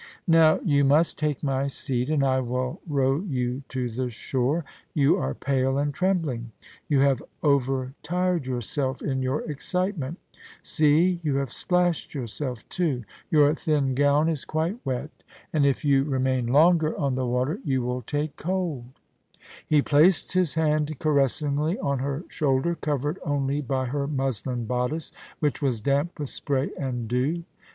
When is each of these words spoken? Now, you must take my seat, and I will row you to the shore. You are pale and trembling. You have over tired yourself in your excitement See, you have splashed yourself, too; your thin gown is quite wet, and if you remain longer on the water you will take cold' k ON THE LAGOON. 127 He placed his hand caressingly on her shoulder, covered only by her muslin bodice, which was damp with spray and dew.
Now, 0.27 0.59
you 0.65 0.83
must 0.83 1.19
take 1.19 1.43
my 1.43 1.67
seat, 1.67 2.09
and 2.09 2.23
I 2.23 2.39
will 2.39 2.81
row 2.87 3.19
you 3.21 3.61
to 3.69 3.87
the 3.87 4.09
shore. 4.09 4.65
You 4.95 5.17
are 5.19 5.35
pale 5.35 5.77
and 5.77 5.93
trembling. 5.93 6.53
You 6.87 7.01
have 7.01 7.21
over 7.43 7.93
tired 8.01 8.47
yourself 8.47 9.03
in 9.03 9.21
your 9.21 9.43
excitement 9.47 10.17
See, 10.63 11.19
you 11.21 11.35
have 11.35 11.53
splashed 11.53 12.15
yourself, 12.15 12.67
too; 12.67 13.03
your 13.29 13.53
thin 13.53 13.93
gown 13.93 14.27
is 14.27 14.43
quite 14.43 14.77
wet, 14.83 15.11
and 15.53 15.67
if 15.67 15.85
you 15.85 16.03
remain 16.03 16.47
longer 16.47 16.97
on 16.97 17.13
the 17.13 17.27
water 17.27 17.59
you 17.63 17.83
will 17.83 18.01
take 18.01 18.35
cold' 18.37 18.85
k 18.85 18.89
ON 18.89 18.89
THE 19.69 19.75
LAGOON. 19.75 19.83
127 19.83 19.83
He 19.83 19.83
placed 19.83 20.33
his 20.33 20.55
hand 20.55 20.97
caressingly 20.97 21.77
on 21.77 21.99
her 21.99 22.23
shoulder, 22.27 22.73
covered 22.73 23.19
only 23.23 23.61
by 23.61 23.85
her 23.85 24.07
muslin 24.07 24.65
bodice, 24.65 25.11
which 25.39 25.61
was 25.61 25.79
damp 25.79 26.17
with 26.17 26.29
spray 26.29 26.71
and 26.75 27.07
dew. 27.07 27.43